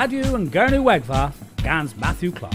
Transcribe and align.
Radio 0.00 0.36
and 0.36 0.52
Gernu 0.52 0.84
Wegva, 0.84 1.32
Gans 1.56 1.96
Matthew 1.96 2.30
Clark. 2.30 2.54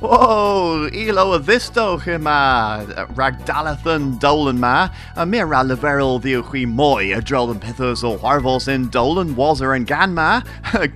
Whoa, 0.00 0.88
ilo 0.92 1.38
avisto 1.38 2.20
ma 2.20 2.84
ragdalathan 3.14 4.18
dolan 4.18 4.58
ma, 4.58 4.88
a 5.14 5.24
mira 5.24 5.62
leveril 5.62 6.20
the 6.20 6.32
hui 6.42 6.66
moi 6.66 7.12
a 7.12 7.20
drolan 7.22 7.60
pithos 7.60 8.02
o 8.02 8.18
harvos 8.18 8.66
in 8.66 8.88
dolan 8.88 9.36
wazer 9.36 9.76
and 9.76 9.86
ganma, 9.86 10.44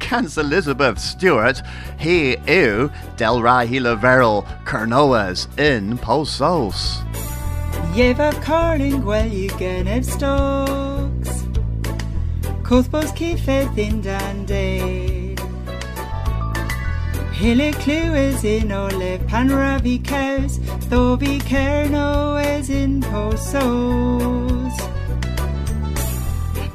Gans 0.00 0.36
Elizabeth 0.44 0.98
Stewart, 0.98 1.62
he 1.96 2.36
ew 2.48 2.90
del 3.16 3.40
ra 3.40 3.60
he 3.60 3.78
leveril 3.78 4.44
kernoas 4.64 5.46
in 5.60 5.96
posos. 5.98 7.04
Yevav 7.94 8.42
carling 8.42 9.04
well 9.04 9.28
you 9.28 9.48
gen 9.50 10.02
stokes. 10.02 11.44
Cuthbos 12.64 13.14
kifeth 13.14 13.78
in 13.78 14.00
dande. 14.00 15.17
Hille 17.38 17.72
clue 17.74 18.14
is 18.16 18.42
in 18.42 18.72
ole 18.72 19.16
panravi 19.30 20.04
cows, 20.04 20.58
though 20.88 21.16
be 21.16 21.38
care 21.38 21.88
no 21.88 22.36
is 22.36 22.68
in 22.68 23.00
posos. 23.00 24.74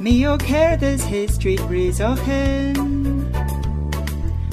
Me 0.00 0.26
o 0.26 0.38
care 0.38 0.78
this 0.78 1.04
history 1.04 1.56
breeze 1.68 2.00
o 2.00 2.14
hen. 2.14 3.30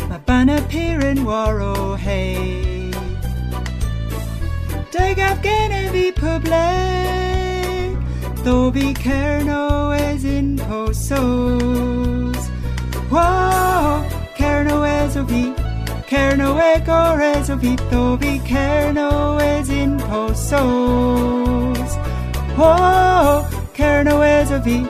Ma 0.09 0.17
ban 0.17 0.49
appearin 0.49 1.23
war 1.23 1.61
o 1.61 1.95
hey. 1.95 2.91
Dig 4.91 5.17
Afghana 5.17 5.93
be 5.93 6.11
public, 6.11 7.95
though 8.43 8.69
be 8.69 8.93
care 8.93 9.41
no 9.45 9.93
is 9.93 10.25
in 10.25 10.57
posos. 10.57 12.35
Whoa, 13.09 14.05
care 14.35 14.65
no 14.65 14.83
is 14.83 15.15
o 15.15 15.23
be. 15.23 15.60
Kerno 16.11 16.59
e 16.59 16.77
gores 16.81 17.49
o 17.49 17.55
vito 17.55 18.17
vi 18.17 18.39
kerno 18.39 19.39
es 19.39 19.69
in 19.69 19.97
posos. 19.97 20.59
Oh, 22.57 23.47
kerno 23.73 24.21
es 24.21 24.51
o 24.51 24.59
vi. 24.59 24.85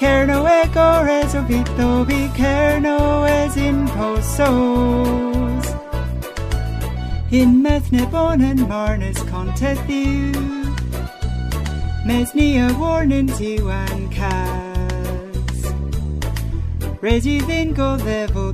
Kerno 0.00 0.44
e 0.48 0.66
gores 0.74 1.36
o 1.36 1.42
vito 1.42 2.04
vi 2.04 2.28
kerno 2.34 3.24
es 3.24 3.56
in 3.56 3.86
posos. 3.86 5.64
In 7.30 7.62
methne 7.62 8.04
bonen 8.10 8.66
marnes 8.66 9.22
contet 9.30 9.78
you. 9.88 10.32
Mes 12.04 12.34
ni 12.34 12.58
a 12.58 12.66
warning 12.72 13.28
you 13.38 13.70
and 13.70 14.10
cas. 14.10 15.72
Regi 17.00 17.38
vin 17.42 17.72
go 17.74 17.96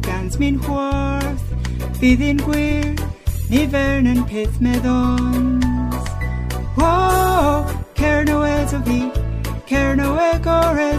gans 0.00 0.38
min 0.38 0.58
wharf. 0.58 1.43
Bydd 2.04 2.20
yn 2.20 2.40
gwir, 2.44 2.98
nifer 3.48 4.04
yn 4.04 4.18
peth 4.28 4.58
meddons. 4.60 6.10
Wow, 6.76 7.64
cer 7.96 8.26
no 8.28 8.42
es 8.44 8.74
o 8.76 8.80
fi, 8.84 8.98
cer 9.70 9.96
no 9.96 10.10
e 10.20 10.34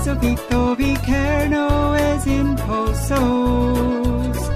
o 0.09 0.16
fi, 0.23 0.31
do 0.50 0.62
fi 0.80 0.95
cer 1.06 1.45
no 1.52 1.94
es 1.94 2.25
in 2.25 2.56
posos. 2.64 4.50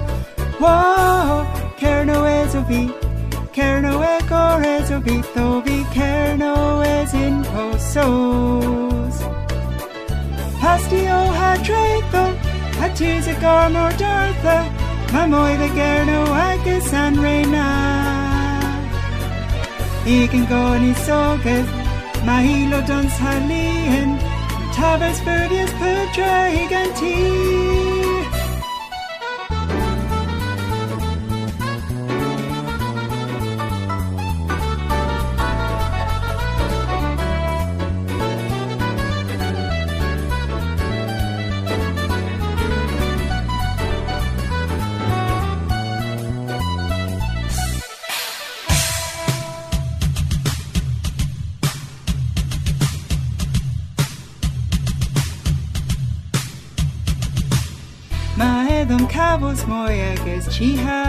Wow, 0.58 1.46
cer 1.78 2.04
no 2.10 2.24
es 2.24 2.56
o 2.56 2.64
fi, 2.64 2.82
cer 3.54 3.80
no 3.86 4.02
e 4.02 4.18
gores 4.26 4.90
o 4.90 5.00
fi, 5.06 5.22
do 5.36 5.62
fi 5.62 5.78
cer 5.94 6.36
no 6.36 6.82
es 6.82 7.14
in 7.14 7.44
posos. 7.54 9.22
Pastio 10.58 11.22
ha 11.38 11.54
treitho, 11.62 12.26
ha 12.80 12.94
tis 12.96 13.28
a 13.28 14.79
garmor 15.12 15.18
dartha, 15.18 15.18
Ma 15.18 15.26
moi 15.26 15.56
the 15.56 15.68
gerno 15.74 16.26
agus 16.26 16.92
an 16.92 17.16
reina 17.16 17.66
Igen 20.06 20.48
go 20.48 20.78
ni 20.78 20.94
sogus 20.94 21.68
Ma 22.24 22.40
hilo 22.40 22.80
dons 22.86 23.12
halien 23.12 24.18
Tabas 24.74 25.20
verdius 25.20 25.70
putra 25.70 26.50
higantii 26.54 27.89
Maedhom 58.80 59.10
cabos 59.10 59.66
moi 59.68 59.92
agus 59.92 60.46
chiha 60.48 61.04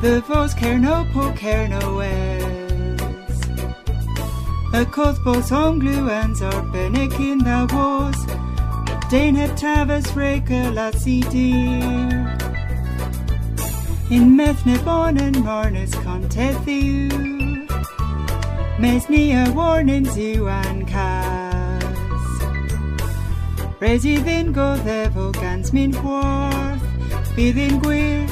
The 0.00 0.20
vos 0.20 0.54
care 0.54 0.78
no 0.78 1.04
po 1.12 1.32
care 1.32 1.66
no 1.66 1.98
es 1.98 3.40
A 4.72 4.84
cothbos 4.96 5.50
ongluans 5.50 6.42
are 6.42 6.62
benek 6.74 7.18
in 7.18 7.38
the 7.38 7.66
was 7.74 8.14
Dane 9.10 9.34
het 9.34 9.56
tavas 9.56 10.14
reka 10.14 10.70
la 10.70 10.92
dear 10.92 12.38
In 14.10 14.36
methne 14.36 14.78
bon 14.84 15.18
and 15.18 15.38
marnes 15.38 15.92
contethiu 16.04 17.10
Mes 18.78 19.08
ni 19.08 19.32
a 19.32 19.50
warning 19.50 20.04
zu 23.84 23.90
an 23.90 23.92
cas 23.92 24.02
Resi 24.04 24.18
ddyn 24.24 24.52
go 24.52 24.76
ddefo 24.76 25.32
gans 25.32 25.72
min 25.72 25.92
hwarth 25.92 26.82
Bydd 27.36 27.58
yn 27.58 27.80
gwir, 27.82 28.28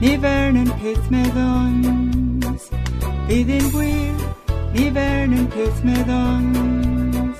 nifer 0.00 0.54
yn 0.54 0.70
peth 0.78 1.10
meddons. 1.10 2.70
Bydd 3.26 3.50
yn 3.50 3.70
gwir, 3.72 4.14
nifer 4.72 5.24
yn 5.26 5.48
peth 5.50 5.84
meddons. 5.84 7.38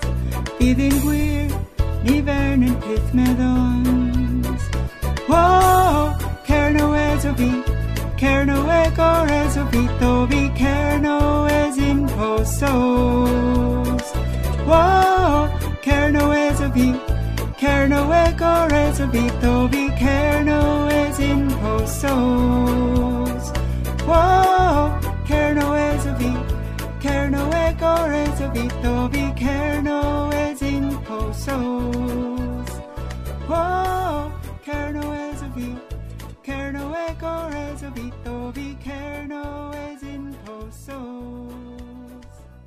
Bydd 0.58 0.80
yn 0.82 0.98
gwir, 1.04 1.54
nifer 2.02 2.58
yn 2.58 2.75
peth 2.82 3.14
meddons. 3.14 4.62
Wow, 5.28 6.19
cer 6.46 6.72
no 6.72 6.94
es 6.94 7.25
o 7.25 7.34
fi 7.34 7.62
Cer 8.19 8.46
no 8.46 8.66
e 8.70 8.91
gores 8.96 9.56
o 9.56 9.66
fi 9.70 9.88
Tho 10.00 10.26
fi 10.26 10.50
cer 10.56 10.98
no 11.00 11.46
es 11.46 11.76
in 11.76 12.06
posos 12.08 12.62
Wow, 14.66 15.48
cer 15.82 16.10
no 16.12 16.32
es 16.32 16.60
o 16.60 16.70
fi 16.72 17.13
Kerno 17.64 18.12
e 18.12 18.30
gores 18.32 19.00
o 19.00 19.06
vito 19.06 19.69
vi 19.69 19.91
kerno 19.97 20.86
es 20.91 21.19
in 21.19 21.48
posos. 21.62 23.52
Whoa, 24.06 24.92
kerno 25.26 25.75
es 25.75 26.04
o 26.04 26.14
vi, 26.19 26.36
kerno 27.00 27.48
e 27.54 27.72
gores 27.80 28.38
o 28.42 28.50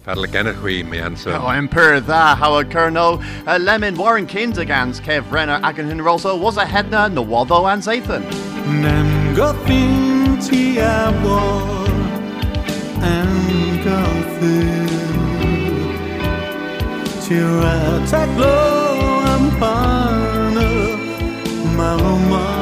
Par 0.07 0.15
le 0.15 0.25
genne 0.25 0.53
chuí 0.53 0.83
mé 0.85 1.01
an. 1.05 1.17
Oh, 1.27 1.47
I'm 1.47 1.67
per 1.67 1.99
tha 1.99 2.35
how 2.35 2.57
a 2.57 2.63
kerno 2.63 3.21
a 3.45 3.59
lemon 3.59 3.97
Warren 3.97 4.25
Kindagans 4.25 5.01
Kev 5.01 5.29
Renner 5.29 5.59
agan 5.61 5.89
hin 5.89 6.01
Rosa 6.01 6.33
was 6.33 6.55
a 6.55 6.63
headna 6.63 7.11
no 7.11 7.25
wado 7.25 7.69
an 7.69 7.81
Zathan. 7.81 8.23
Nem 8.81 9.35
go 9.35 9.51
fin 9.65 10.39
ti 10.39 10.77
a 10.77 11.11
war 11.25 11.89
an 13.03 13.83
go 13.83 13.99
Ti 17.23 17.35
taglo 18.07 18.55
am 19.33 19.45
pana 19.59 20.67
ma 21.75 21.97
Nilo 21.97 22.56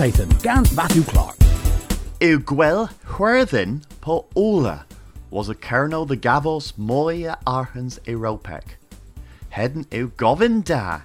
Satan, 0.00 0.30
Gans 0.42 0.74
Matthew 0.74 1.02
Clark. 1.02 1.36
I'w 2.22 2.38
chwerddyn 2.38 3.84
po 4.00 4.24
ola 4.34 4.86
was 5.28 5.50
a 5.50 5.54
kerno 5.54 6.08
the 6.08 6.16
gavos 6.16 6.72
moi 6.78 7.26
a 7.26 7.36
archens 7.46 7.98
Europec. 8.06 8.62
Hedden 9.50 9.84
i'w 9.92 10.08
gofyn 10.16 10.64
da 10.64 11.02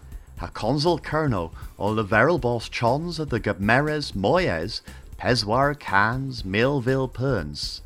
consul 0.54 0.98
kerno 1.00 1.52
o 1.78 1.94
leverel 1.94 2.40
bos 2.40 2.70
chons 2.70 3.20
of 3.20 3.28
the 3.32 3.40
gabmeres 3.42 4.14
moyes 4.14 4.80
peswar 5.18 5.78
cans 5.78 6.44
milville 6.44 7.10
perns. 7.10 7.82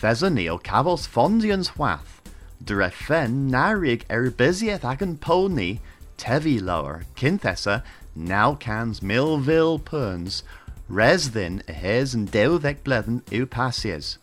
Thesany 0.00 0.48
o 0.48 0.56
cavos 0.56 1.06
fondians 1.06 1.76
wath, 1.76 2.22
drefen 2.64 3.50
narig 3.50 4.06
erbysieth 4.08 4.82
agan 4.82 5.18
pony 5.18 5.80
tevi 6.16 6.58
lower 6.58 7.02
kinthessa 7.16 7.82
now 8.14 8.54
cans 8.54 9.00
milville 9.00 9.78
perns 9.78 10.42
res 10.88 11.30
then 11.30 11.62
hes 11.68 12.12
and 12.12 12.30
dewdec 12.30 12.82
blethen 12.82 13.22
u 13.32 13.46
passies. 13.46 14.18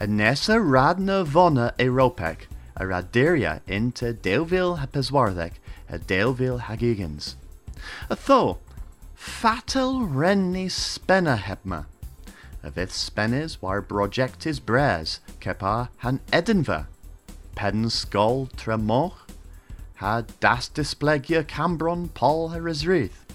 Anessa 0.00 0.58
radna 0.58 1.24
vonna 1.24 1.74
Europec, 1.78 2.46
a 2.76 2.84
radiria 2.84 3.60
into 3.66 4.14
Delville 4.14 4.78
Hapeswarthek, 4.78 5.54
a 5.88 5.98
Delville 5.98 6.60
Hagigans. 6.60 7.34
A 8.08 8.16
tho, 8.16 8.58
fatal 9.14 10.06
renni 10.06 10.66
spenna 10.66 11.36
hepma. 11.36 11.86
A 12.62 12.70
vith 12.70 12.92
spennis 12.92 13.60
war 13.60 13.82
projectis 13.82 14.60
bres, 14.60 15.18
kepa 15.40 15.88
han 15.98 16.20
Edinva. 16.32 16.86
Pedden 17.56 17.90
skull 17.90 18.48
tremoch, 18.56 19.19
ha 20.00 20.22
das 20.40 20.66
displegia 20.70 21.44
cambron 21.44 22.08
pol 22.14 22.48
heresruth. 22.50 23.26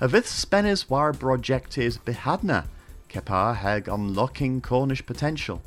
A 0.00 0.08
vith 0.08 0.26
spennis 0.26 0.88
war 0.88 1.12
projectis 1.12 1.98
behadna, 1.98 2.64
kepa 3.10 3.54
heg 3.54 3.86
unlocking 3.86 4.62
Cornish 4.62 5.04
potential. 5.04 5.60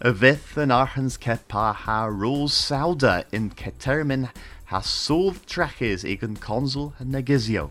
A 0.00 0.10
vith 0.10 0.56
an 0.56 0.70
archens 0.70 1.18
kepa 1.18 1.74
ha 1.74 2.06
rules 2.06 2.54
sauda 2.54 3.24
in 3.30 3.50
ketermin 3.50 4.30
ha 4.64 4.80
solv 4.80 5.44
traches 5.44 6.02
egen 6.02 6.36
consul 6.36 6.94
and 6.98 7.12
negizio. 7.12 7.70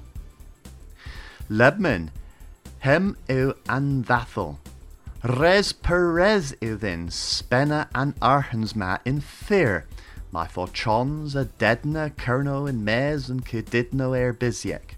Lebman, 1.50 2.10
hem 2.80 3.18
eu 3.28 3.56
an 3.68 4.04
vathel. 4.04 4.60
Res 5.24 5.74
per 5.74 6.12
res 6.12 6.54
eu 6.62 6.76
then 6.78 7.08
spenna 7.08 7.88
an 7.96 8.14
archens 8.22 8.76
ma 8.76 9.00
in 9.04 9.20
fear, 9.20 9.86
my 10.34 10.48
for 10.48 10.68
chons 10.70 11.36
a 11.36 11.46
dedna 11.46 12.12
kerno 12.16 12.68
in 12.68 12.84
mes 12.84 13.30
and 13.30 13.46
kedidno 13.46 14.18
er 14.20 14.34
biziek. 14.34 14.96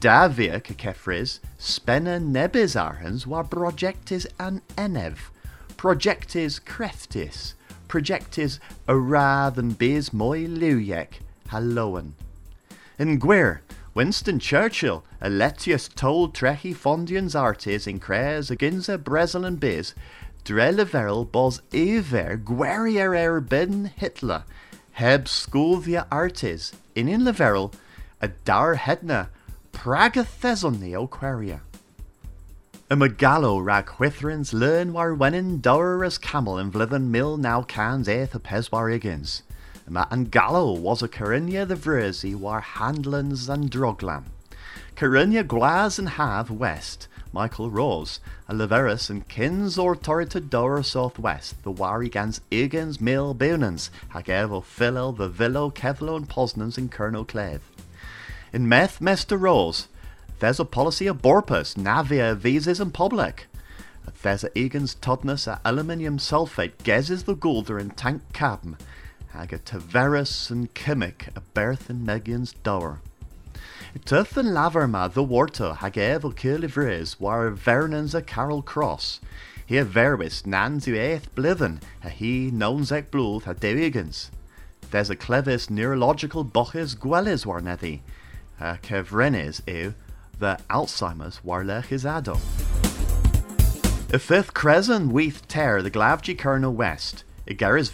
Davia 0.00 0.58
kefris 0.60 1.38
spenna 1.56 2.18
nebis 2.20 2.74
archens 2.74 3.28
wa 3.28 3.44
projectis 3.44 4.26
an 4.40 4.60
enev, 4.76 5.30
projectis 5.76 6.60
creftis, 6.60 7.54
projectis 7.88 8.58
a 8.88 8.98
ra 8.98 9.50
than 9.50 9.70
biz 9.70 10.12
moi 10.12 10.46
luyek, 10.46 11.20
halloan. 11.50 12.14
In 12.98 13.20
Gwir, 13.20 13.60
Winston 13.94 14.40
Churchill, 14.40 15.04
Eletius 15.22 15.88
told 15.94 16.34
Trechi 16.34 16.74
Fondians 16.74 17.40
artis 17.40 17.86
in 17.86 18.00
Cres 18.00 18.50
aginsa 18.50 18.98
Brezel 18.98 19.46
and 19.46 19.60
Biz, 20.44 20.52
Dreleveril 20.52 21.30
bos 21.32 21.60
iver 21.72 22.36
Gwerier 22.36 23.14
er 23.14 23.40
ben 23.40 23.86
Hitler, 23.96 24.44
heb 24.92 25.24
Sculvia 25.24 26.06
artis, 26.10 26.72
in 26.94 27.08
in 27.08 27.22
Leveril, 27.22 27.72
a 28.20 28.28
dar 28.28 28.76
hedna, 28.76 29.28
pragathezon 29.72 30.80
the 30.80 30.94
Aquaria. 30.94 31.62
Y 32.90 32.96
Magallo 32.96 33.64
rag 33.64 33.90
learn 34.52 34.92
war 34.92 35.14
wenin 35.16 35.62
dower 35.62 36.04
as 36.04 36.18
camel 36.18 36.58
in 36.58 36.70
vlithen 36.70 37.08
mill 37.08 37.38
now 37.38 37.62
cans 37.62 38.06
eith 38.06 38.34
a 38.34 38.38
peswar 38.38 38.90
igins. 38.90 39.42
Ma 39.88 40.06
an 40.10 40.26
gallo 40.26 40.72
was 40.78 41.02
a 41.02 41.08
Carinia 41.08 41.66
the 41.66 41.74
Vrisi 41.74 42.34
war 42.34 42.60
handlands 42.60 43.48
and 43.48 43.70
droglam. 43.70 44.24
Carinia 44.94 45.46
glas 45.46 45.98
and 45.98 46.10
have 46.10 46.50
west, 46.50 47.08
Michael 47.34 47.68
Rose, 47.68 48.20
a 48.48 48.54
Leverus 48.54 49.10
and 49.10 49.26
kins 49.26 49.76
or 49.76 49.96
torrita 49.96 50.48
dower 50.48 50.84
southwest, 50.84 51.60
the 51.64 51.72
wari 51.72 52.08
gans 52.08 52.40
igans 52.52 53.00
mill 53.00 53.34
bunans, 53.34 53.90
hag 54.10 54.26
evo 54.26 54.62
philel 54.62 55.16
the 55.16 55.28
villo 55.28 55.66
and 56.16 56.28
posnans 56.28 56.78
in 56.78 56.88
Colonel 56.88 57.24
Cleve. 57.24 57.68
In 58.52 58.68
meth 58.68 59.00
Mester 59.00 59.36
Rose, 59.36 59.88
there's 60.38 60.60
a 60.60 60.64
policy 60.64 61.08
of 61.08 61.22
borpus, 61.22 61.74
navia 61.74 62.36
visas 62.36 62.78
and 62.78 62.94
public. 62.94 63.48
There's 64.22 64.44
a 64.44 64.56
Egan's 64.56 64.94
todness 64.94 65.48
a 65.48 65.60
aluminium 65.64 66.18
sulfate 66.18 66.78
gezes 66.84 67.24
the 67.24 67.34
goulder 67.34 67.80
in 67.80 67.90
tank 67.90 68.22
cabm, 68.32 68.78
hag 69.30 69.52
a 69.52 69.58
taverus 69.58 70.52
and 70.52 70.72
kimmick 70.72 71.34
a 71.34 71.40
berth 71.40 71.90
in 71.90 72.06
Megan's 72.06 72.52
dower. 72.52 73.00
Tuth 74.00 74.36
and 74.36 74.50
laverma 74.50 75.10
the 75.10 75.22
warta 75.22 75.76
hag 75.76 75.96
ev 75.96 76.24
o 76.26 76.30
curlivres 76.30 77.18
war 77.18 77.50
vernans 77.52 78.12
a 78.14 78.20
Carol 78.20 78.60
Cross. 78.60 79.20
Here 79.64 79.84
verbis 79.84 80.44
nans 80.44 80.86
u 80.86 80.94
blithen 81.34 81.80
a 82.02 82.10
he 82.10 82.50
knowns 82.50 82.92
ek 82.92 83.10
blúth 83.10 83.46
a 83.46 83.54
dewigans. 83.54 84.30
There's 84.90 85.08
a 85.08 85.16
clevis 85.16 85.70
neurological 85.70 86.44
boches 86.44 87.00
war 87.46 87.60
nethi, 87.60 88.00
a 88.60 88.78
kevrenes 88.82 89.62
ew 89.66 89.94
the 90.38 90.58
Alzheimer's 90.68 91.40
warlech 91.42 91.90
is 91.90 92.04
ado. 92.04 92.36
Y 94.12 94.18
fifth 94.18 94.52
Crescent 94.52 95.12
weith 95.12 95.48
ter 95.48 95.80
the 95.80 95.90
Glavji 95.90 96.36
Colonel 96.36 96.74
West, 96.74 97.24
y 97.46 97.54
geris 97.54 97.90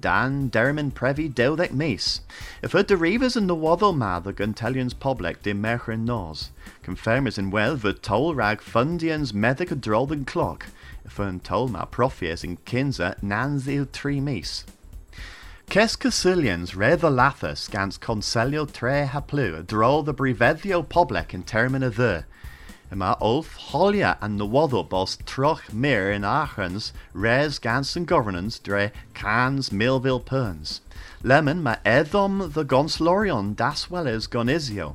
dan 0.00 0.48
dermin 0.48 0.90
previ 0.90 1.32
deuddec 1.32 1.72
mis. 1.72 2.20
If 2.62 2.74
y 2.74 2.82
derivas 2.82 3.36
in 3.36 3.46
the 3.46 3.54
waddle 3.54 3.92
ma 3.92 4.20
the 4.20 4.32
Guntelians 4.32 4.98
public 4.98 5.42
de 5.42 5.52
merchrin 5.52 6.04
nos, 6.04 6.50
confirmers 6.82 7.38
in 7.38 7.50
well 7.50 7.76
the 7.76 7.92
toll 7.92 8.34
rag 8.34 8.60
fundians 8.60 9.34
medic 9.34 9.68
drolden 9.80 10.24
clock, 10.24 10.66
if 11.04 11.20
yn 11.20 11.40
toll 11.40 11.68
ma 11.68 11.84
profies 11.84 12.42
in 12.42 12.56
kinza 12.58 13.20
nans 13.22 13.68
il 13.68 13.86
tri 13.86 14.20
mis. 14.20 14.64
Ces 15.68 15.96
Casilians 15.96 16.70
the 16.70 17.10
lathus 17.10 17.68
gans 17.68 17.98
conselio 17.98 18.64
tre 18.64 19.06
haplu 19.12 19.62
drol 19.64 20.04
the 20.04 20.14
brevedio 20.14 20.88
public 20.88 21.34
in 21.34 21.42
termina 21.42 21.90
the. 21.90 22.24
Ima 22.92 23.16
Ulf 23.20 23.58
and 23.74 24.38
the 24.38 24.46
waddle 24.46 24.84
bos 24.84 25.18
troch 25.26 25.72
mir 25.72 26.12
in 26.12 26.22
Aachens 26.22 26.92
res 27.12 27.58
gans 27.58 27.96
and 27.96 28.06
governance 28.06 28.60
dre 28.60 28.92
cans 29.12 29.72
Millville 29.72 30.20
perns. 30.20 30.80
Lemon 31.24 31.64
ma 31.64 31.76
edom 31.84 32.52
the 32.52 32.64
gonslorion 32.64 33.56
das 33.56 33.90
well 33.90 34.06
as 34.06 34.28
gonisio. 34.28 34.94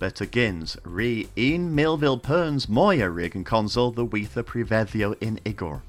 But 0.00 0.16
agins 0.16 0.76
re 0.82 1.28
in 1.36 1.74
Millville 1.74 2.18
perns 2.18 2.68
moya 2.68 3.08
rig 3.08 3.36
and 3.36 3.46
consul 3.46 3.92
the 3.92 4.04
weetha 4.04 4.42
prevedio 4.42 5.14
in 5.20 5.38
Igor. 5.44 5.82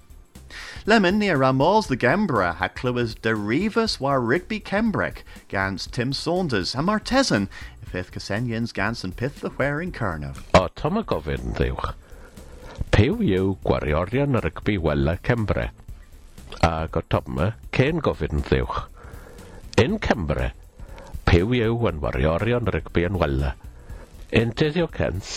Lemon 0.85 1.19
near 1.19 1.37
Ramos 1.37 1.87
the 1.87 1.97
Gembra 1.97 2.55
ha 2.55 2.69
cluas 2.69 3.15
derivus 3.15 3.99
war 3.99 4.19
Rigby 4.19 4.59
Kembrek 4.59 5.23
gans 5.47 5.85
Tim 5.85 6.11
Saunders 6.11 6.73
a 6.73 6.79
Martesan 6.79 7.49
Fydd 7.89 8.11
Cysenians 8.13 8.71
gans 8.77 8.99
yn 9.05 9.15
pith 9.17 9.39
the 9.41 9.49
where 9.57 9.81
in 9.81 9.91
Carnaf. 9.91 10.43
O, 10.53 10.67
tom 10.77 10.99
y 10.99 11.01
gofyn, 11.09 11.55
ddiwch. 11.57 11.87
Pew 12.93 13.15
yw 13.25 13.55
gwariorion 13.65 14.37
y 14.37 14.41
rygbi 14.45 14.75
wella 14.83 15.15
Cembre. 15.25 15.71
Ac 16.67 16.99
o 16.99 17.03
tom 17.09 17.39
y, 17.41 17.47
cyn 17.73 18.03
gofyn, 18.05 18.43
ddiwch. 18.45 18.83
Yn 19.81 19.97
Cembre, 20.05 20.51
pew 21.25 21.49
yw 21.57 21.89
yn 21.89 22.03
wariorion 22.03 22.69
y 22.69 22.75
rygbi 22.77 23.07
yn 23.09 23.17
wella? 23.23 23.55
Yn 24.37 24.53
dyddio 24.61 24.85
cens, 24.93 25.33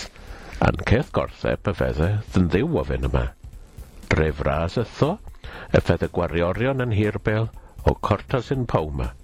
a'n 0.60 0.84
ceth 0.90 1.14
gorthep 1.16 1.72
y 1.72 1.76
fedde 1.80 2.10
ddyn 2.34 2.52
ddiw 2.52 2.78
ofyn 2.84 3.08
yma. 3.08 3.24
Dref 4.12 4.44
ras 4.44 4.76
ytho, 4.84 5.14
y 5.72 5.80
fedde 5.80 6.12
gwariorion 6.12 6.84
yn 6.84 6.92
hirbel 7.00 7.48
o 7.88 7.96
cortos 7.96 8.52
yn 8.52 8.68
Powma 8.68 9.14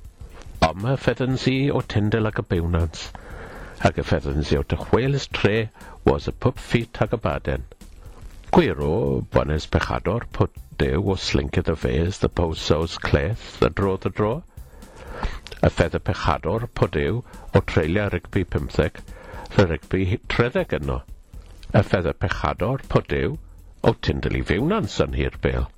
am 0.68 0.84
y 0.84 0.94
ffeddans 1.00 1.44
si 1.46 1.52
o 1.72 1.80
tyndel 1.92 2.28
ag 2.28 2.38
y 2.40 2.42
biwnans, 2.48 3.04
ac 3.88 4.00
y 4.00 4.02
ffeddans 4.04 4.50
si 4.50 4.56
o 4.58 4.62
dy 4.62 4.76
dychwelys 4.76 5.24
tre 5.36 5.52
was 6.08 6.26
y 6.28 6.34
pwp 6.44 6.60
ffit 6.64 6.98
ag 7.04 7.14
y 7.16 7.18
baden. 7.26 7.64
Gwiro, 8.52 8.90
bones 9.32 9.68
pechador, 9.72 10.26
pwt 10.36 10.58
dew 10.82 11.08
o 11.14 11.16
slinkydd 11.26 11.70
y 11.72 11.76
fes, 11.84 12.18
the 12.24 12.28
posos 12.40 12.98
cleth, 13.06 13.46
the 13.62 13.70
dro 13.80 13.94
the 13.96 14.12
dro. 14.18 14.34
Y 15.62 15.70
ffedd 15.70 15.96
y 15.96 16.02
pechador, 16.10 16.68
pwt 16.74 16.98
dew, 16.98 17.22
o 17.54 17.64
treulio 17.72 18.10
rygbi 18.12 18.44
15, 18.56 19.00
the 19.56 19.66
rygbi 19.72 20.20
30 20.36 20.76
yno. 20.82 20.98
Y 21.72 21.84
ffedd 21.86 22.12
y 22.12 22.16
pechador, 22.26 22.84
pwt 22.92 23.08
dew, 23.14 23.38
o 23.80 23.96
tyndel 24.04 24.36
i 24.42 24.44
fiwnans 24.52 25.00
yn 25.06 25.16
hir 25.16 25.40
bel. 25.48 25.70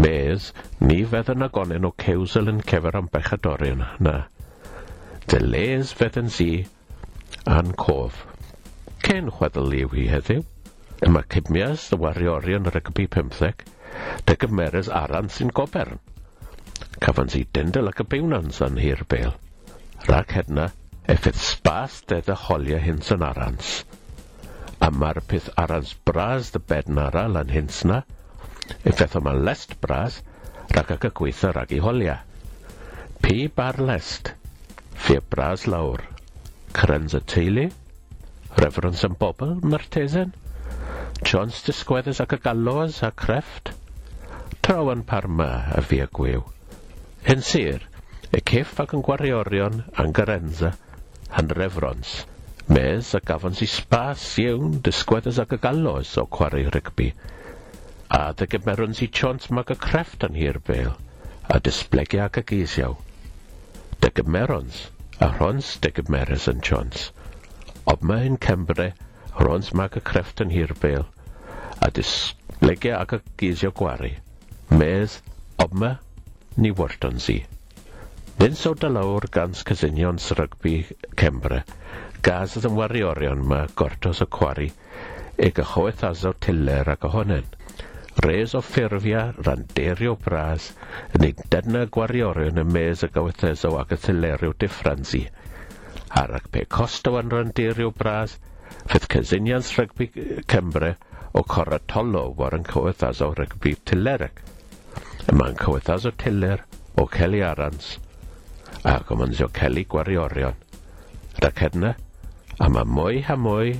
Mes, 0.00 0.52
ni 0.80 1.02
fedd 1.12 1.34
yn 1.36 1.44
agonen 1.50 1.86
o 1.90 1.92
cewsel 2.00 2.48
yn 2.54 2.64
cefer 2.72 2.96
am 2.96 3.12
bechadorion, 3.12 3.84
na. 4.08 4.18
Delays 5.28 5.90
Feddensi 5.92 6.64
a'n 7.52 7.74
cof. 7.76 8.22
Cyn 9.04 9.26
chweddol 9.36 9.66
liw 9.68 9.90
hi 9.92 10.06
heddiw, 10.08 10.40
yma 11.04 11.20
cimias 11.34 11.82
y 11.92 11.98
wariorion 12.00 12.70
rygbi 12.72 13.04
15, 13.16 13.66
dy 14.24 14.36
gymeres 14.44 14.88
aran 15.00 15.28
sy'n 15.34 15.52
gobern. 15.58 16.00
Cafans 17.04 17.36
i 17.36 17.42
dyndel 17.58 17.92
ac 17.92 18.00
y 18.00 18.08
biwnans 18.14 18.62
yn 18.64 18.80
hir 18.80 19.04
bel. 19.12 19.36
Rhac 20.06 20.32
hedna, 20.38 20.70
effeith 21.16 21.44
spas 21.50 22.00
dedd 22.08 22.32
y 22.32 22.38
holia 22.46 22.80
hyns 22.86 23.12
yn 23.12 23.26
arans. 23.28 23.76
Yma'r 24.88 25.20
peth 25.28 25.52
arans 25.60 25.92
bras 26.08 26.54
dy 26.56 26.64
bedn 26.72 27.04
aral 27.04 27.36
yn 27.42 27.52
hyns 27.58 27.84
na, 27.92 28.00
effeith 28.80 29.20
yma 29.20 29.36
lest 29.36 29.76
bras, 29.84 30.22
rhac 30.72 30.96
ac 30.96 31.08
y 31.12 31.14
gweithio 31.20 31.52
rag 31.52 31.76
i 31.76 31.84
holia. 31.84 32.20
Pi 33.20 33.42
bar 33.52 33.84
lest, 33.92 34.37
Fe 35.08 35.22
bras 35.24 35.62
lawr, 35.64 36.02
crans 36.76 37.14
y 37.16 37.18
teulu, 37.32 37.62
reference 38.60 39.06
yn 39.08 39.14
bobl, 39.16 39.54
martesan, 39.64 40.34
Jones 41.24 41.62
dysgweddus 41.64 42.18
ac 42.20 42.34
y 42.36 42.38
gallows 42.44 42.98
a 43.06 43.08
crefft, 43.22 43.70
traw 44.60 44.90
yn 44.92 45.06
parma 45.08 45.46
a 45.72 45.80
fi 45.80 46.02
y 46.04 46.08
gwyw. 46.18 46.42
Hyn 47.24 47.40
sir, 47.50 47.86
y 48.36 48.42
cyff 48.52 48.74
ac 48.84 48.92
yn 48.98 49.04
gwariorion 49.06 49.78
a'n 49.96 50.12
garenza, 50.18 50.74
yn 51.40 51.48
refrons, 51.56 52.12
mes 52.68 53.14
a 53.16 53.22
gafons 53.32 53.64
i 53.64 53.70
spas 53.78 54.26
iawn 54.44 54.76
dysgweddus 54.90 55.40
ac 55.40 55.56
y 55.56 55.60
gallows 55.64 56.12
o 56.20 56.26
chwarae 56.36 56.68
rygbi, 56.76 57.08
a 58.20 58.20
dy 58.36 58.50
gymerons 58.58 59.00
i 59.00 59.08
Johns 59.22 59.48
mag 59.48 59.72
y 59.72 59.80
crefft 59.88 60.28
yn 60.28 60.36
hir 60.36 60.60
bel, 60.68 60.92
a 61.48 61.64
dysblegu 61.64 62.20
ac 62.28 62.42
y 62.44 62.46
geisiaw. 62.52 63.00
Dy 64.04 64.12
gymerons, 64.20 64.84
a 65.20 65.28
rhons 65.34 65.68
de 65.82 65.90
gymeres 65.90 66.44
yn 66.50 66.60
Jones. 66.62 67.08
Ob 67.90 68.04
mae 68.06 68.26
yn 68.28 68.36
Cembre, 68.44 68.92
rhons 69.40 69.72
mag 69.80 69.96
y 69.98 70.02
crefft 70.10 70.42
yn 70.44 70.52
Hirbel, 70.54 71.06
a 71.82 71.88
dislegau 71.96 72.94
ac 73.00 73.16
y 73.16 73.18
geisio 73.42 73.72
gwari. 73.80 74.12
Mes, 74.70 75.16
ob 75.64 75.74
mae 75.74 75.98
ni 76.56 76.70
wyrton 76.70 77.18
si. 77.24 77.40
so 78.54 78.74
a 78.80 78.88
lawr 78.88 79.26
gans 79.32 79.64
cysynion 79.64 80.22
srygbi 80.22 80.76
Cembre, 81.16 81.64
gas 82.22 82.56
oedd 82.56 82.70
yn 82.70 82.78
wariorion 82.78 83.42
ma 83.42 83.64
gortos 83.74 84.22
y 84.22 84.26
cwari, 84.38 84.70
e 85.36 85.50
gyhoeth 85.50 86.04
asaw 86.12 86.34
tiller 86.38 86.94
ac 86.94 87.10
ohonen 87.10 87.57
res 88.24 88.54
o 88.58 88.60
ffurfia 88.66 89.20
randerio 89.46 90.14
bras 90.26 90.64
yn 91.18 91.26
ei 91.28 91.34
dyna 91.54 91.82
gwariorion 91.96 92.60
y 92.62 92.64
mes 92.76 93.04
y 93.06 93.10
gawetheso 93.16 93.70
ac 93.82 93.92
y 93.96 93.98
tylerio 94.06 94.54
diffransi. 94.64 95.20
Arag 96.22 96.48
pe 96.56 96.64
costo 96.76 97.12
yn 97.20 97.30
randerio 97.34 97.92
bras, 98.02 98.34
fydd 98.90 99.06
cysynians 99.14 99.70
rygbi 99.78 100.08
Cymru 100.54 100.90
o 101.38 101.44
Coratolo 101.54 102.24
war 102.40 102.56
yn 102.58 102.66
cywethas 102.72 103.20
o 103.26 103.30
rygbi 103.38 103.76
tylerec. 103.90 104.42
Yma'n 105.34 105.58
cywethas 105.62 106.08
o 106.08 106.14
tyler 106.24 106.64
o 106.96 107.06
Celi 107.18 107.42
Arans 107.52 107.92
ac 108.94 109.10
o 109.12 109.16
mansio 109.20 109.48
Celi 109.60 109.84
Gwariorion. 109.84 110.56
Rhaid 111.38 111.62
hedna, 111.62 111.94
a 112.58 112.68
mae 112.74 112.84
mwy 112.98 113.22
a 113.28 113.36
mwy 113.38 113.76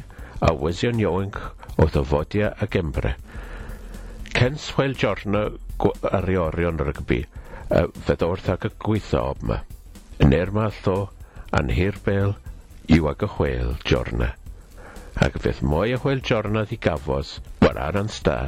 a 0.49 0.53
wysion 0.63 1.01
ioenc 1.03 1.39
o 1.79 1.89
ddyfodia 1.91 2.53
a 2.63 2.69
Gymru. 2.77 3.15
Ken 4.35 4.57
Swael 4.59 4.95
Jorna 4.95 5.45
ar 6.11 6.29
i 6.31 6.37
orion 6.37 6.79
rygbi, 6.79 7.19
fedd 8.07 8.23
wrth 8.27 8.49
ag 8.55 8.67
y 8.69 8.71
gweithio 8.85 9.23
yma. 9.41 9.59
Yn 10.25 10.35
er 10.39 10.51
ma 10.55 10.67
allo, 10.69 10.97
anhir 11.59 11.99
bel, 12.07 12.35
yw 12.97 13.09
ag 13.11 13.25
y 13.25 13.29
chwel 13.35 13.75
Jorna. 13.89 14.33
E. 14.33 15.27
Ac 15.27 15.39
fydd 15.43 15.63
mwy 15.67 15.95
y 15.97 16.01
chwel 16.03 16.23
Jorna 16.31 16.65
ddi 16.69 16.79
gafos, 16.89 17.37
war 17.63 17.79
ar 17.87 17.99
yn 18.01 18.11
sta, 18.15 18.39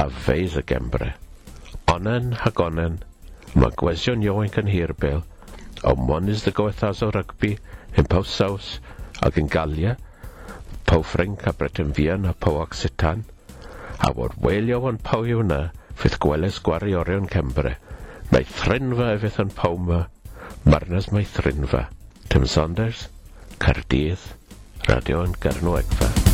a 0.00 0.06
feis 0.26 0.56
y 0.60 0.64
gembre. 0.72 1.14
Onan 1.92 2.32
hag 2.44 2.60
onan, 2.64 3.00
mae 3.54 3.74
gwesion 3.82 4.24
ioen 4.24 4.52
gan 4.54 4.70
hirbel, 4.72 5.24
o 5.84 5.94
monis 6.10 6.44
dy 6.46 6.54
gowethas 6.56 7.02
o 7.06 7.10
rygbi, 7.14 7.56
yn 7.96 8.08
pawb 8.12 8.28
saws, 8.28 8.76
ac 9.24 9.40
yn 9.42 9.50
galia, 9.52 9.96
pawb 10.88 11.04
ffrenc 11.08 11.48
a 11.48 11.56
bretyn 11.56 11.92
fian 11.96 12.28
a 12.28 12.36
pawb 12.36 12.62
ocsitan, 12.66 13.26
a 14.06 14.12
war 14.14 14.34
weilio 14.44 14.80
yn 14.90 15.00
pau 15.02 15.26
yw 15.26 15.42
na, 15.48 15.60
fydd 15.98 16.18
gweles 16.22 16.60
gwari 16.66 16.94
orion 16.98 17.28
cembre, 17.32 17.74
mae 18.30 18.46
thrinfa 18.60 19.12
efydd 19.16 19.42
yn 19.46 19.52
pau 19.58 19.78
ma, 19.88 20.04
marnas 20.68 21.10
mae 21.14 21.26
thrinfa. 21.36 21.86
Tim 22.28 22.46
Saunders, 22.46 23.06
Cardydd, 23.58 24.30
Radio 24.88 25.24
yn 25.26 25.38
Garnwegfa. 25.42 26.27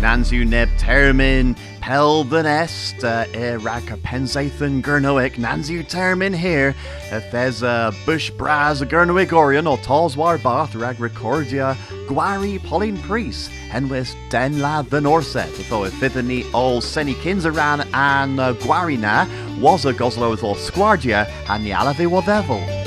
Nansu 0.00 0.46
neb 0.46 0.68
termin 0.76 1.56
pel 1.80 2.22
the 2.24 2.42
nest 2.42 3.02
uh, 3.02 3.24
e 3.34 3.56
rag 3.56 3.90
a 3.90 3.96
pensaithan 3.96 4.82
gurnoic 4.82 5.36
Nansu 5.36 5.82
termin 5.84 6.36
here. 6.36 6.74
If 7.10 7.30
there's 7.32 7.62
a 7.62 7.94
bush 8.04 8.30
braz 8.30 8.82
a 8.82 8.86
gurnoic 8.86 9.32
orion 9.32 9.66
or 9.66 9.78
talswar 9.78 10.42
bath 10.42 10.74
rag 10.74 11.00
recordia 11.00 11.76
gwari 12.08 12.62
Pauline 12.62 12.98
Priest 12.98 13.50
and 13.72 13.88
with 13.88 14.14
denla 14.28 14.86
the 14.90 15.00
norset. 15.00 15.48
If 15.58 15.94
fithani 15.94 16.52
all 16.52 16.82
seni 16.82 17.14
kinzaran 17.14 17.88
and 17.94 18.38
uh, 18.38 18.52
gwari 18.54 18.98
na 18.98 19.26
was 19.60 19.86
a 19.86 19.94
goslo 19.94 20.30
with 20.30 20.44
all 20.44 20.56
squardia 20.56 21.26
and 21.48 21.64
the 21.64 21.70
alavi 21.70 22.06
whatever. 22.06 22.85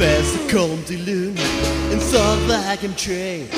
A 0.00 0.48
comb 0.48 0.80
de 0.84 0.96
lune 0.96 1.36
in 1.90 1.98
some 1.98 2.38
vacuum 2.46 2.94
tray. 2.94 3.48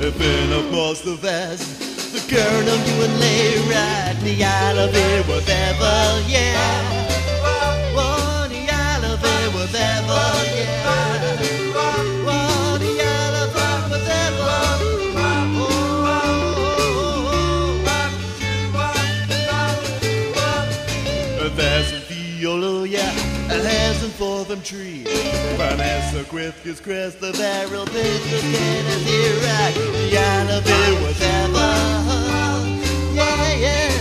If 0.00 0.18
in 0.18 0.66
across 0.66 1.02
the 1.02 1.16
vest, 1.16 1.68
the 2.14 2.34
girl 2.34 2.70
on 2.72 2.86
you 2.86 3.04
and 3.04 3.20
lay 3.20 3.58
right 3.68 4.16
in 4.18 4.24
the 4.24 4.42
elevator, 4.42 5.22
whatever, 5.28 6.22
yeah. 6.26 6.80
Oh, 7.94 8.48
the 8.48 8.72
elevator, 8.72 9.50
whatever, 9.50 10.22
yeah. 10.56 11.11
For 24.22 24.44
them 24.44 24.62
trees. 24.62 25.08
Vanessa 25.56 26.22
Griffiths, 26.30 26.80
Chris, 26.80 27.16
the 27.16 27.32
barrel 27.32 27.84
business, 27.86 28.40
can 28.40 28.86
is 28.86 29.04
here 29.04 29.36
right. 29.48 29.74
The 29.74 30.16
elevator 30.16 31.02
was 31.02 31.20
ever. 31.20 31.72
Yeah, 33.12 33.52
yeah, 33.54 33.91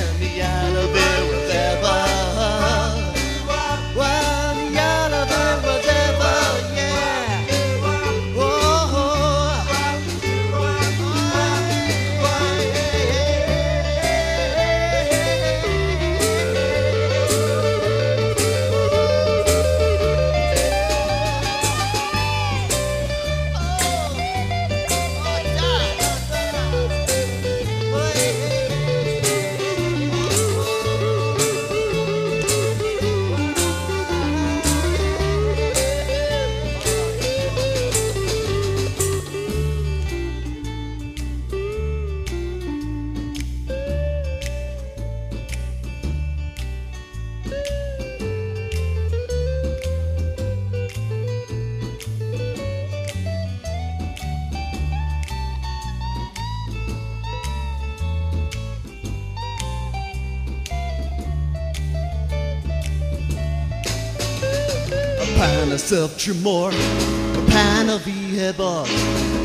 pan 65.91 66.04
of 66.04 66.10
self 66.10 66.17
tremor, 66.17 66.69
a 66.69 67.51
pan 67.51 67.89
of 67.89 68.01
ehebor. 68.04 68.86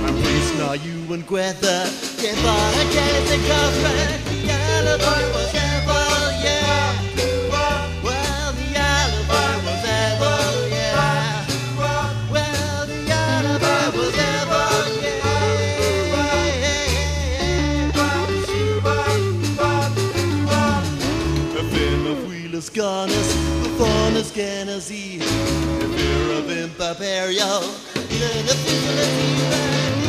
I'm 0.07 0.15
pleased 0.15 0.59
now 0.59 0.75
you 0.75 1.13
and 1.13 1.27
Greta, 1.27 1.91
get 2.21 2.37
by 2.45 2.66
you're 26.87 26.95
of 26.95 27.01
imperperio, 27.01 27.61
then 28.09 30.06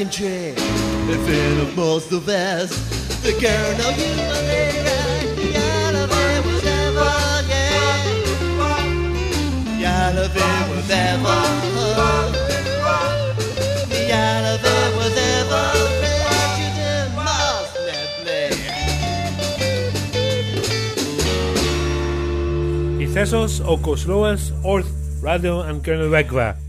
And 0.00 0.12
Tree. 0.12 0.54
If 1.10 1.28
in 1.28 1.58
of 1.58 1.76
most 1.76 2.08
the 2.08 2.20
vest, 2.20 2.72
the 3.24 3.32
girl 3.32 3.78
know 3.78 3.90
you 3.90 4.14
there 6.14 6.42
was 6.46 6.64
ever, 6.64 7.10
yeah. 9.88 10.12
There 10.14 10.68
was 10.70 10.88
ever. 10.88 11.38
There 14.62 14.90
was 14.96 15.16
ever. 15.16 15.66
Orth, 24.62 24.90
Radio 25.20 25.62
and. 25.62 25.82
De 25.82 26.67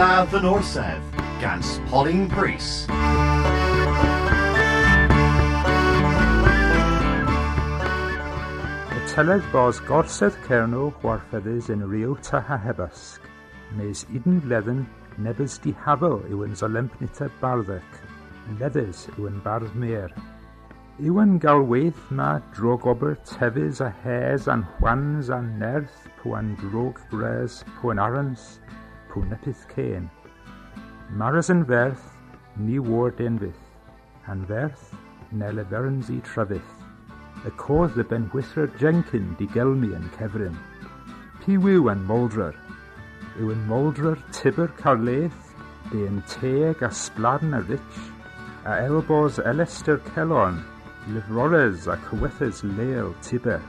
Na 0.00 0.24
Fy 0.24 0.38
Norsef 0.40 1.02
gan 1.42 1.60
Polyn 1.90 2.22
Brys. 2.26 2.86
Y 8.96 9.02
tyled 9.10 9.44
bos 9.52 9.82
gorsedd 9.90 10.38
cernw 10.46 10.86
chwarffeddus 11.02 11.68
yn 11.74 11.84
riwta 11.90 12.40
ha 12.48 12.56
hebysg, 12.64 13.28
mes 13.76 14.06
idyn 14.08 14.40
gledden 14.46 14.86
nebys 15.20 15.58
di 15.60 15.76
hafel 15.84 16.24
yw 16.32 16.46
yn 16.48 16.56
zolempnita 16.56 17.28
barddec, 17.44 18.00
leddys 18.56 19.04
yw 19.18 19.28
yn 19.28 19.38
bardd 19.44 19.76
mer. 19.84 20.16
Yw 20.96 21.20
yn 21.26 21.36
galweith 21.44 22.08
ma 22.08 22.38
drogober 22.56 23.20
tefys 23.28 23.84
a 23.84 23.92
hes 24.00 24.48
an 24.48 24.64
chwans 24.78 25.28
an 25.28 25.58
nerth 25.60 26.08
pwan 26.22 26.54
drog 26.64 27.04
gres 27.12 27.60
pwan 27.82 28.00
arans, 28.00 28.54
pwnetus 29.10 29.66
cên. 29.74 30.08
Maras 31.18 31.50
yn 31.50 31.64
ferth, 31.66 32.06
ni 32.56 32.78
ward 32.78 33.20
ein 33.20 33.38
fyth, 33.42 33.66
a'n 34.30 34.46
ferth, 34.46 34.94
nel 35.34 35.58
y 35.62 35.64
ferns 35.70 36.10
i 36.14 36.20
trefydd. 36.26 36.76
Y 37.46 37.50
codd 37.60 37.98
y 37.98 38.04
ben 38.06 38.28
hwysra 38.32 38.66
Jenkin 38.80 39.32
di 39.38 39.48
gelmi 39.54 39.92
yn 39.96 40.08
cefryn. 40.16 40.56
Pi 41.40 41.56
wyw 41.58 41.88
yn 41.92 42.02
moldrar, 42.08 42.56
yw 43.40 43.52
yn 43.54 43.66
moldrar 43.70 44.20
tibr 44.36 44.70
carleth, 44.80 45.54
de 45.90 46.04
yn 46.06 46.22
teg 46.30 46.82
a 46.86 46.90
sbladn 46.94 47.56
a 47.56 47.62
rich, 47.66 48.00
a 48.68 48.76
elbos 48.84 49.40
elester 49.50 49.98
celon, 50.12 50.60
lyfrores 51.14 51.88
a 51.90 51.96
cywethys 52.06 52.62
leol 52.76 53.14
tiber. 53.26 53.62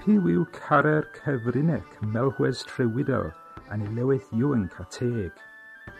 Pi 0.00 0.16
wyw 0.22 0.46
carer 0.54 1.04
cefrinec 1.18 1.98
melhwes 2.14 2.64
trewidol, 2.70 3.30
a'n 3.70 3.84
ilewydd 3.86 4.32
yw'n 4.36 4.66
ca 4.72 4.84
teg, 4.94 5.32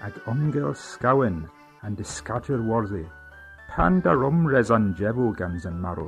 ag 0.07 0.19
omgel 0.31 0.75
sgawen 0.79 1.45
a'n 1.83 1.97
disgadio'r 1.99 2.63
warddi. 2.67 3.05
Pan 3.71 4.01
dar 4.05 4.25
omres 4.25 4.71
an 4.75 4.93
jefw 4.99 5.33
gans 5.39 5.67
yn 5.69 5.81
marw, 5.83 6.07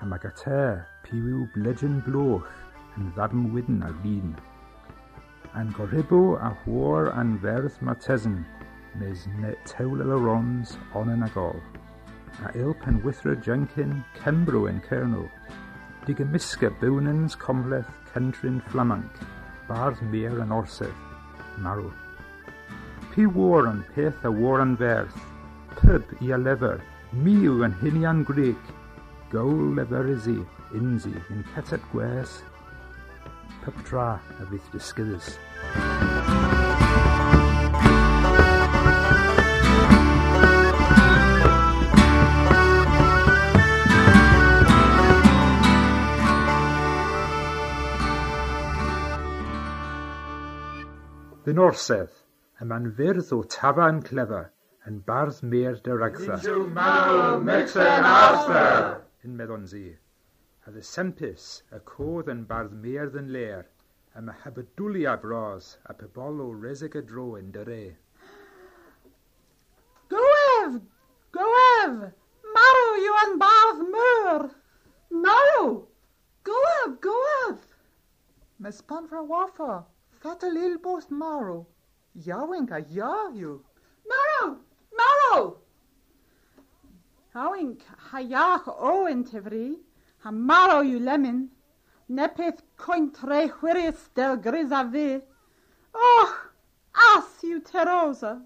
a 0.00 0.06
mag 0.08 0.24
a 0.24 0.32
te 0.42 0.62
piwyw 1.06 1.44
bledyn 1.54 2.00
bloch 2.06 2.48
yn 2.96 3.10
ddadm 3.16 3.48
wydn 3.54 3.82
ar 3.86 3.94
fin. 4.02 4.34
An 5.58 5.72
gorribo 5.76 6.36
a 6.36 6.52
hwor 6.62 7.12
an 7.20 7.36
ferth 7.44 7.78
matesyn, 7.84 8.40
mes 9.00 9.26
ne 9.40 9.54
tewl 9.68 10.02
y 10.04 10.20
rons 10.24 10.76
on 10.98 11.12
yn 11.14 11.24
agol. 11.28 11.60
A 12.44 12.52
il 12.54 12.74
pen 12.82 13.00
withra 13.04 13.34
Jenkin 13.46 13.98
Cembro 14.18 14.66
yn 14.70 14.82
Cernol. 14.88 15.28
Dig 16.06 16.20
ymysga 16.24 16.70
bywnans 16.80 17.36
comleth 17.38 17.90
Centrin 18.12 18.62
Flamanc, 18.70 19.22
bardd 19.68 20.00
mer 20.12 20.40
yn 20.42 20.54
orsedd, 20.54 20.94
marw. 21.64 21.88
Pi 23.12 23.26
war 23.36 23.68
an 23.68 23.84
peth 23.94 24.24
a 24.24 24.32
war 24.32 24.60
an 24.64 24.76
ferth, 24.80 25.16
pyb 25.78 26.16
i 26.24 26.32
a 26.32 26.38
lefer, 26.40 26.80
miw 27.12 27.62
an 27.66 27.76
hinian 27.82 28.24
Greg, 28.28 28.74
Gawl 29.32 29.74
leferysi, 29.76 30.38
unsi, 30.78 31.12
yn 31.28 31.44
cetet 31.52 31.84
gwes, 31.92 32.38
pyp 33.64 33.84
tra 33.90 34.14
a 34.16 34.48
fydd 34.48 34.72
dysgydus. 34.72 35.36
Fy 51.48 51.54
orsedd, 51.64 52.16
y 52.60 52.66
man 52.70 52.86
fyrdd 52.96 53.30
o 53.32 53.36
tafa 53.52 53.86
yn 53.88 54.02
clefa, 54.06 54.40
yn 54.88 54.98
bardd 55.06 55.38
mer 55.52 55.78
dy 55.86 55.94
ragtha. 55.96 56.36
Yn 59.24 59.38
meddon 59.38 59.64
zi. 59.70 59.80
A 60.66 60.74
dy 60.74 60.84
sempus, 60.90 61.46
y 61.72 61.80
codd 61.92 62.28
yn 62.34 62.44
bardd 62.52 62.76
mer 62.84 63.16
yn 63.22 63.32
ler, 63.38 63.64
a 64.12 64.26
mae 64.28 64.36
hebydwli 64.44 65.08
a 65.08 65.16
bros 65.24 65.72
a 65.88 65.96
pebol 66.02 66.44
o 66.44 66.52
resig 66.66 67.00
y 67.00 67.06
dro 67.14 67.26
yn 67.40 67.48
dy 67.56 67.64
re. 67.70 67.80
Gwef! 70.12 70.80
Gwef! 71.40 72.00
Marw 72.60 72.88
yw 73.08 73.20
yn 73.24 73.38
bardd 73.46 73.86
myr! 73.96 74.50
Marw! 75.26 75.76
Gwef! 76.44 76.98
Gwef! 77.08 77.70
Mae 78.58 78.82
span 78.84 79.08
fra 79.08 79.24
wafa. 79.32 79.86
Fata 80.20 80.48
lil 80.48 80.78
bos 80.78 81.10
maro. 81.10 81.66
Yawin 82.14 82.66
ka 82.66 82.76
ya 82.76 83.28
you. 83.28 83.64
Marw! 84.08 84.58
Marw! 84.96 85.56
Hawink 87.34 87.82
hayach 88.10 88.66
o 88.66 89.06
yn 89.06 89.22
tifri, 89.24 89.76
ha 90.24 90.30
marw 90.32 90.80
yw 90.82 90.98
lemon, 91.08 91.50
nepeth 92.08 92.64
coint 92.76 93.20
re 93.22 93.48
chwiris 93.48 94.08
del 94.14 94.36
gris 94.46 94.72
a 94.72 94.82
fi. 94.90 95.20
Och, 95.94 96.34
as 97.12 97.44
you 97.44 97.60
terosa. 97.60 98.42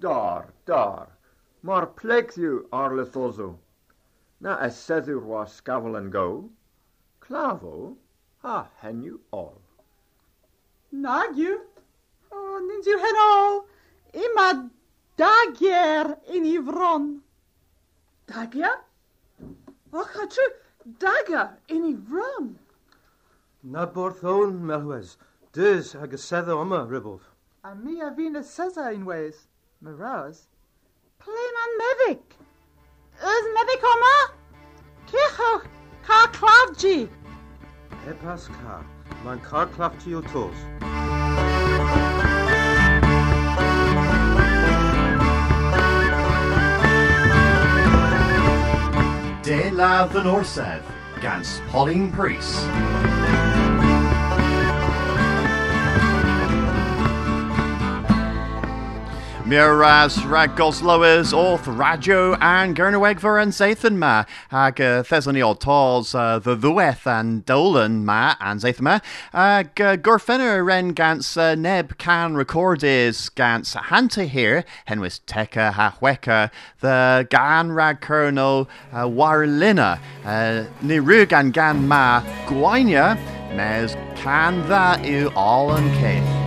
Dar, 0.00 0.48
dar. 0.64 1.12
Mar 1.62 1.86
plegs 1.86 2.36
yw 2.36 2.64
ar 2.72 2.90
lithoso. 2.90 3.58
Na 4.40 4.56
a 4.56 4.72
seddwr 4.80 5.22
wa 5.22 5.44
scafol 5.44 6.00
yn 6.00 6.10
go. 6.10 6.26
Clavo, 7.20 7.96
a 8.42 8.64
hen 8.82 9.04
yw 9.04 9.20
all. 9.30 9.65
Nag 10.96 11.36
Nagyw, 11.36 11.56
nid 12.66 12.86
yw 12.88 13.00
hyn 13.02 13.18
ôl. 13.22 13.56
Ima 14.16 14.46
dagier 15.20 16.14
yn 16.32 16.46
ei 16.48 16.60
fron. 16.64 17.08
Dagia? 18.30 18.70
Och, 19.92 20.14
a 20.16 20.24
trwy 20.32 20.46
daga 21.02 21.42
yn 21.68 21.84
ei 21.90 21.96
fron. 22.08 22.48
Na 23.62 23.84
borth 23.84 24.24
o'n, 24.24 24.56
Melwes. 24.70 25.16
Dys 25.52 25.92
ag 26.00 26.16
y 26.16 26.22
sedda 26.22 26.56
yma, 26.64 26.86
Ribble. 26.88 27.20
A 27.64 27.74
mi 27.74 28.00
a 28.00 28.10
fi'n 28.16 28.40
y 28.40 28.44
sedda 28.46 28.88
unwaith. 28.96 29.44
Maraz. 29.84 30.46
Ple 31.20 31.46
ma'n 31.60 31.78
meddyg? 31.82 32.36
Ys 33.20 33.54
meddyg 33.60 33.88
yma? 33.92 34.16
Cechwch, 35.12 35.70
ca 36.08 36.26
cladji. 36.40 36.98
Pepas 38.04 38.48
ca. 38.60 38.84
Mae'n 39.26 39.40
car 39.42 39.66
clafti 39.74 40.12
o 40.14 40.20
tos. 40.22 40.60
De 49.42 49.70
la 49.72 50.06
the 50.06 50.22
Norsef, 50.22 50.82
gans 51.20 51.60
Pauline 51.72 52.12
Priest. 52.12 53.65
Miras 59.46 60.28
rag 60.28 60.56
goslowers 60.56 61.32
orth 61.32 61.68
radio 61.68 62.34
and 62.40 62.74
Gernowegver 62.74 63.40
and 63.40 63.52
Zathan 63.52 63.94
ma 63.94 64.24
ag 64.50 64.80
uh, 64.80 65.04
thesony 65.04 65.40
o 65.40 65.54
tals 65.54 66.16
uh, 66.16 66.40
the 66.40 66.56
ddweth 66.56 67.06
and 67.06 67.46
dolan 67.46 68.04
ma 68.04 68.34
and 68.40 68.60
Zathan 68.60 68.80
ma 68.80 68.98
ag 69.32 69.80
uh, 69.80 69.96
gorfenner 69.98 70.66
ren 70.66 70.88
gans 70.88 71.36
neb 71.36 71.96
can 71.96 72.34
recordis 72.34 73.32
gans 73.32 73.74
hanta 73.74 74.26
here 74.26 74.64
henwis 74.88 75.20
teka 75.26 75.72
ha 75.74 75.96
hweka 76.00 76.50
the 76.80 77.24
gan 77.30 77.70
rag 77.70 78.04
uh, 78.04 79.06
warlina 79.06 80.00
uh, 80.24 80.64
ni 80.82 80.98
rug 80.98 81.28
gan 81.52 81.86
ma 81.86 82.20
gwainia 82.48 83.16
mes 83.54 83.94
can 84.16 84.64
dda 84.64 84.98
yw 85.06 85.32
all 85.36 85.70
yn 85.76 85.88
ceith. 86.00 86.45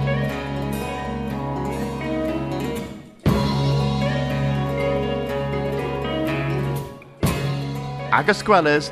Agus 8.12 8.44
gwelys 8.44 8.92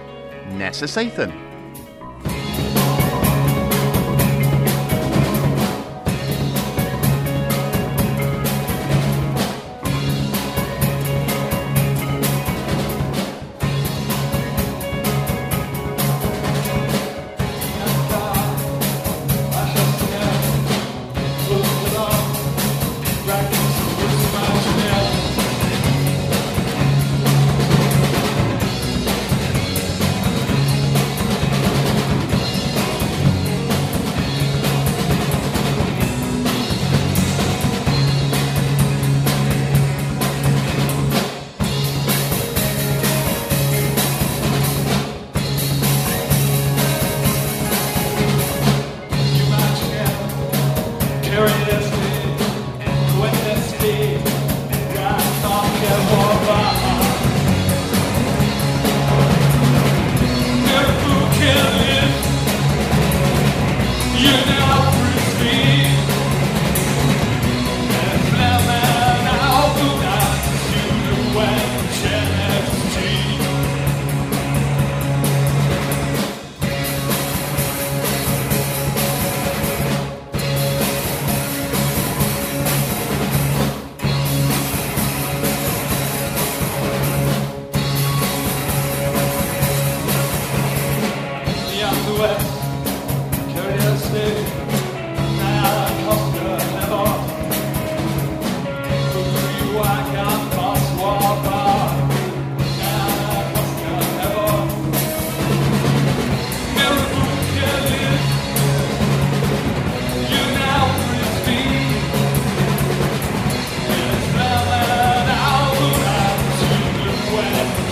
nes 0.57 0.81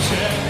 check. 0.08 0.45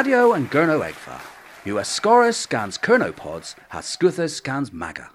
Radio 0.00 0.32
and 0.32 0.50
Gurno 0.50 0.80
Egfa. 0.80 1.20
US 1.66 1.90
Scorus 1.90 2.38
scans 2.38 2.78
Kernopods, 2.78 3.54
has 3.68 3.84
Scuthus 3.84 4.34
scans 4.34 4.72
Maga. 4.72 5.10